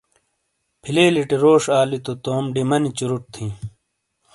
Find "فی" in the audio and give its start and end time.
0.81-0.89